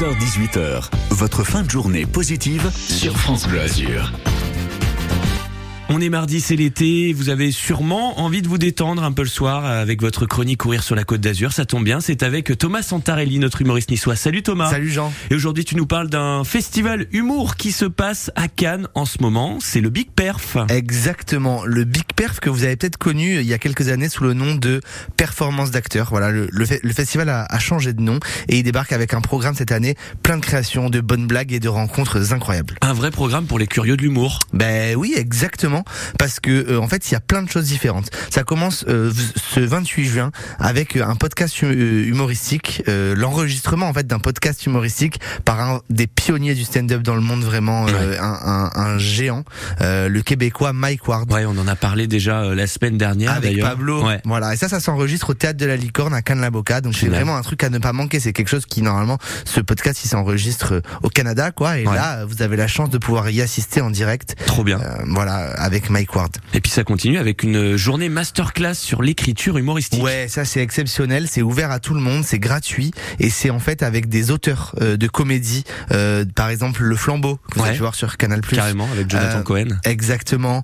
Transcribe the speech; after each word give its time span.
18h, 0.00 0.90
votre 1.10 1.44
fin 1.44 1.62
de 1.62 1.70
journée 1.70 2.04
positive 2.04 2.68
sur 2.74 3.16
France 3.16 3.46
Bleu 3.46 3.60
Azur. 3.60 4.10
On 5.96 6.00
est 6.00 6.08
mardi, 6.08 6.40
c'est 6.40 6.56
l'été. 6.56 7.12
Vous 7.12 7.28
avez 7.28 7.52
sûrement 7.52 8.18
envie 8.18 8.42
de 8.42 8.48
vous 8.48 8.58
détendre 8.58 9.04
un 9.04 9.12
peu 9.12 9.22
le 9.22 9.28
soir 9.28 9.64
avec 9.64 10.02
votre 10.02 10.26
chronique 10.26 10.58
Courir 10.58 10.82
sur 10.82 10.96
la 10.96 11.04
Côte 11.04 11.20
d'Azur. 11.20 11.52
Ça 11.52 11.66
tombe 11.66 11.84
bien, 11.84 12.00
c'est 12.00 12.24
avec 12.24 12.58
Thomas 12.58 12.82
Santarelli, 12.82 13.38
notre 13.38 13.60
humoriste 13.60 13.92
niçois. 13.92 14.16
Salut 14.16 14.42
Thomas. 14.42 14.68
Salut 14.68 14.90
Jean. 14.90 15.12
Et 15.30 15.36
aujourd'hui, 15.36 15.64
tu 15.64 15.76
nous 15.76 15.86
parles 15.86 16.10
d'un 16.10 16.42
festival 16.42 17.06
humour 17.12 17.54
qui 17.54 17.70
se 17.70 17.84
passe 17.84 18.32
à 18.34 18.48
Cannes 18.48 18.88
en 18.96 19.04
ce 19.04 19.18
moment. 19.22 19.58
C'est 19.60 19.80
le 19.80 19.88
Big 19.88 20.10
Perf. 20.10 20.56
Exactement, 20.68 21.64
le 21.64 21.84
Big 21.84 22.06
Perf 22.16 22.40
que 22.40 22.50
vous 22.50 22.64
avez 22.64 22.74
peut-être 22.74 22.96
connu 22.96 23.36
il 23.36 23.46
y 23.46 23.54
a 23.54 23.58
quelques 23.58 23.86
années 23.86 24.08
sous 24.08 24.24
le 24.24 24.34
nom 24.34 24.56
de 24.56 24.80
Performance 25.16 25.70
d'acteurs. 25.70 26.08
Voilà, 26.10 26.32
le, 26.32 26.48
le, 26.50 26.66
le 26.82 26.92
festival 26.92 27.28
a, 27.28 27.44
a, 27.48 27.58
changé 27.60 27.92
de 27.92 28.02
nom 28.02 28.18
et 28.48 28.58
il 28.58 28.64
débarque 28.64 28.92
avec 28.92 29.14
un 29.14 29.20
programme 29.20 29.54
cette 29.54 29.70
année 29.70 29.94
plein 30.24 30.38
de 30.38 30.44
créations, 30.44 30.90
de 30.90 31.00
bonnes 31.00 31.28
blagues 31.28 31.52
et 31.52 31.60
de 31.60 31.68
rencontres 31.68 32.32
incroyables. 32.32 32.74
Un 32.80 32.94
vrai 32.94 33.12
programme 33.12 33.46
pour 33.46 33.60
les 33.60 33.68
curieux 33.68 33.96
de 33.96 34.02
l'humour. 34.02 34.40
Ben 34.52 34.96
oui, 34.96 35.14
exactement 35.16 35.83
parce 36.18 36.40
que 36.40 36.50
euh, 36.50 36.80
en 36.80 36.88
fait 36.88 37.10
il 37.10 37.12
y 37.12 37.16
a 37.16 37.20
plein 37.20 37.42
de 37.42 37.50
choses 37.50 37.66
différentes. 37.66 38.10
Ça 38.30 38.44
commence 38.44 38.84
euh, 38.88 39.12
ce 39.36 39.60
28 39.60 40.04
juin 40.04 40.30
avec 40.58 40.96
euh, 40.96 41.04
un 41.04 41.16
podcast 41.16 41.62
humoristique, 41.62 42.82
euh, 42.88 43.14
l'enregistrement 43.16 43.86
en 43.88 43.92
fait 43.92 44.06
d'un 44.06 44.18
podcast 44.18 44.66
humoristique 44.66 45.20
par 45.44 45.60
un 45.60 45.80
des 45.90 46.06
pionniers 46.06 46.54
du 46.54 46.64
stand-up 46.64 47.02
dans 47.02 47.14
le 47.14 47.20
monde 47.20 47.42
vraiment, 47.42 47.84
ouais. 47.84 48.18
un, 48.18 48.24
un, 48.24 48.70
un, 48.74 48.98
géant, 48.98 49.44
le 49.80 50.20
québécois 50.20 50.72
Mike 50.72 51.06
Ward. 51.08 51.32
Ouais, 51.32 51.44
on 51.46 51.58
en 51.58 51.66
a 51.66 51.76
parlé 51.76 52.06
déjà 52.06 52.54
la 52.54 52.66
semaine 52.66 52.98
dernière 52.98 53.32
avec 53.32 53.60
Pablo. 53.60 54.04
Ouais. 54.04 54.20
Voilà, 54.24 54.54
et 54.54 54.56
ça 54.56 54.68
ça 54.68 54.80
s'enregistre 54.80 55.30
au 55.30 55.34
théâtre 55.34 55.58
de 55.58 55.66
la 55.66 55.76
Licorne 55.76 56.14
à 56.14 56.22
Cannes-la-Boca. 56.22 56.80
Donc 56.80 56.94
c'est 56.94 57.08
vraiment 57.08 57.36
un 57.36 57.42
truc 57.42 57.62
à 57.64 57.70
ne 57.70 57.78
pas 57.78 57.92
manquer. 57.92 58.20
C'est 58.20 58.32
quelque 58.32 58.48
chose 58.48 58.66
qui 58.66 58.82
normalement 58.82 59.18
ce 59.44 59.60
podcast 59.60 60.00
il 60.04 60.08
s'enregistre 60.08 60.82
au 61.02 61.08
Canada 61.08 61.50
quoi. 61.50 61.78
Et 61.78 61.86
ouais. 61.86 61.94
là 61.94 62.24
vous 62.24 62.42
avez 62.42 62.56
la 62.56 62.66
chance 62.66 62.90
de 62.90 62.98
pouvoir 62.98 63.30
y 63.30 63.40
assister 63.40 63.80
en 63.80 63.90
direct. 63.90 64.36
Trop 64.46 64.64
bien. 64.64 64.80
voilà 65.06 65.63
avec 65.64 65.88
Mike 65.88 66.14
Ward. 66.14 66.36
Et 66.52 66.60
puis 66.60 66.70
ça 66.70 66.84
continue 66.84 67.16
avec 67.16 67.42
une 67.42 67.76
journée 67.76 68.10
masterclass 68.10 68.74
sur 68.74 69.02
l'écriture 69.02 69.56
humoristique. 69.56 70.02
Ouais, 70.02 70.26
ça 70.28 70.44
c'est 70.44 70.60
exceptionnel, 70.60 71.26
c'est 71.26 71.40
ouvert 71.40 71.70
à 71.70 71.80
tout 71.80 71.94
le 71.94 72.00
monde, 72.00 72.22
c'est 72.22 72.38
gratuit 72.38 72.90
et 73.18 73.30
c'est 73.30 73.48
en 73.48 73.58
fait 73.58 73.82
avec 73.82 74.10
des 74.10 74.30
auteurs 74.30 74.74
euh, 74.82 74.98
de 74.98 75.06
comédie, 75.06 75.64
euh, 75.90 76.26
par 76.34 76.50
exemple 76.50 76.82
Le 76.82 76.96
Flambeau 76.96 77.38
que 77.50 77.58
vous 77.58 77.64
avez 77.64 77.72
pu 77.72 77.80
voir 77.80 77.94
sur 77.94 78.18
Canal+. 78.18 78.42
Carrément, 78.42 78.88
avec 78.92 79.10
Jonathan 79.10 79.38
euh, 79.38 79.42
Cohen. 79.42 79.68
Exactement, 79.84 80.62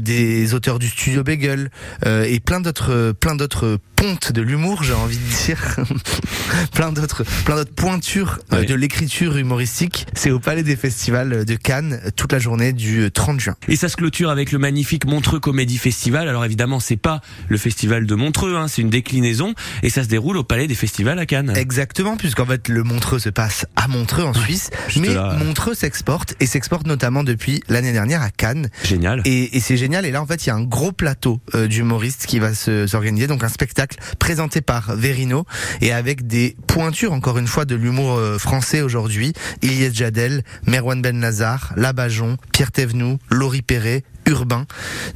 des 0.00 0.52
auteurs 0.52 0.78
du 0.78 0.88
Studio 0.88 1.24
Bagel 1.24 1.70
et 2.04 2.40
plein 2.40 2.60
d'autres, 2.60 3.14
plein 3.18 3.34
d'autres 3.34 3.78
pontes 3.96 4.32
de 4.32 4.42
l'humour, 4.42 4.82
j'ai 4.82 4.92
envie 4.92 5.18
de 5.18 5.44
dire, 5.44 5.76
plein 6.72 6.92
d'autres, 6.92 7.24
plein 7.44 7.56
d'autres 7.56 7.74
pointures 7.74 8.38
ouais. 8.52 8.64
de 8.64 8.74
l'écriture 8.74 9.36
humoristique. 9.36 10.06
C'est 10.14 10.30
au 10.30 10.38
Palais 10.38 10.62
des 10.62 10.76
Festivals 10.76 11.44
de 11.44 11.54
Cannes 11.54 12.00
toute 12.16 12.32
la 12.32 12.38
journée 12.38 12.72
du 12.72 13.10
30 13.10 13.40
juin. 13.40 13.56
Et 13.68 13.76
ça 13.76 13.88
se 13.88 13.96
clôture 13.96 14.30
avec 14.30 14.52
le 14.52 14.58
magnifique 14.58 15.06
Montreux 15.06 15.40
Comédie 15.40 15.78
Festival. 15.78 16.28
Alors 16.28 16.44
évidemment, 16.44 16.80
c'est 16.80 16.96
pas 16.96 17.20
le 17.48 17.56
festival 17.56 18.06
de 18.06 18.14
Montreux, 18.14 18.56
hein, 18.56 18.68
c'est 18.68 18.82
une 18.82 18.90
déclinaison 18.90 19.54
et 19.82 19.90
ça 19.90 20.02
se 20.02 20.08
déroule 20.08 20.36
au 20.36 20.44
Palais 20.44 20.66
des 20.66 20.74
Festivals 20.74 21.18
à 21.18 21.26
Cannes. 21.26 21.52
Exactement, 21.56 22.16
puisqu'en 22.16 22.46
fait 22.46 22.68
le 22.68 22.82
Montreux 22.82 23.18
se 23.18 23.30
passe 23.30 23.66
à 23.76 23.88
Montreux 23.88 24.24
en 24.24 24.34
Suisse, 24.34 24.70
mais 24.96 25.14
là. 25.14 25.36
Montreux 25.38 25.74
s'exporte 25.74 26.34
et 26.40 26.46
s'exporte 26.46 26.86
notamment 26.86 27.24
depuis 27.24 27.62
l'année 27.68 27.92
dernière 27.92 28.22
à 28.22 28.30
Cannes. 28.30 28.68
Génial. 28.84 29.22
Et, 29.24 29.56
et 29.56 29.60
c'est 29.60 29.76
génial. 29.76 30.04
Et 30.06 30.10
là, 30.10 30.22
en 30.22 30.26
fait, 30.26 30.44
il 30.44 30.48
y 30.48 30.50
a 30.50 30.54
un 30.54 30.62
gros 30.62 30.92
plateau 30.92 31.40
euh, 31.54 31.66
d'humoristes 31.66 32.26
qui 32.26 32.38
va 32.38 32.54
s'organiser, 32.54 33.26
donc 33.26 33.44
un 33.44 33.48
spectacle 33.48 33.93
présenté 34.18 34.60
par 34.60 34.96
Verino 34.96 35.44
et 35.80 35.92
avec 35.92 36.26
des 36.26 36.56
pointures 36.66 37.12
encore 37.12 37.38
une 37.38 37.46
fois 37.46 37.64
de 37.64 37.74
l'humour 37.74 38.14
euh, 38.14 38.38
français 38.38 38.82
aujourd'hui. 38.82 39.32
Iliès 39.62 39.94
Jadel, 39.94 40.42
Merwan 40.66 41.00
Ben 41.02 41.20
Lazar, 41.20 41.72
Labajon, 41.76 42.36
Pierre 42.52 42.72
Thévenoud, 42.72 43.18
Laurie 43.30 43.62
Perret, 43.62 44.04
urbain. 44.26 44.66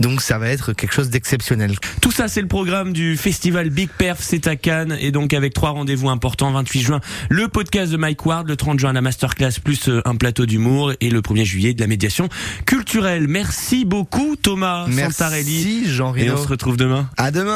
Donc 0.00 0.20
ça 0.20 0.38
va 0.38 0.48
être 0.48 0.72
quelque 0.72 0.92
chose 0.92 1.10
d'exceptionnel. 1.10 1.76
Tout 2.00 2.10
ça, 2.10 2.28
c'est 2.28 2.40
le 2.40 2.48
programme 2.48 2.92
du 2.92 3.16
festival 3.16 3.70
Big 3.70 3.88
Perf, 3.88 4.18
c'est 4.20 4.46
à 4.46 4.56
Cannes. 4.56 4.96
Et 5.00 5.10
donc 5.10 5.32
avec 5.34 5.54
trois 5.54 5.70
rendez-vous 5.70 6.08
importants, 6.08 6.52
28 6.52 6.80
juin, 6.80 7.00
le 7.28 7.48
podcast 7.48 7.92
de 7.92 7.96
Mike 7.96 8.24
Ward, 8.26 8.48
le 8.48 8.56
30 8.56 8.78
juin, 8.78 8.92
la 8.92 9.00
masterclass 9.00 9.60
plus 9.62 9.90
un 10.04 10.16
plateau 10.16 10.46
d'humour 10.46 10.92
et 11.00 11.10
le 11.10 11.20
1er 11.20 11.44
juillet 11.44 11.74
de 11.74 11.80
la 11.80 11.86
médiation 11.86 12.28
culturelle. 12.66 13.28
Merci 13.28 13.84
beaucoup 13.84 14.36
Thomas 14.36 14.86
Merci 14.88 15.16
Santarelli. 15.16 15.84
Jean 15.86 16.14
Et 16.14 16.30
on 16.30 16.36
se 16.36 16.48
retrouve 16.48 16.76
demain. 16.76 17.08
À 17.16 17.30
demain. 17.30 17.54